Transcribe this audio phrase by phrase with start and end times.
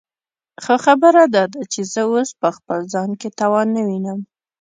[0.63, 4.19] خو خبره داده چې زه اوس په خپل ځان کې توان نه وينم.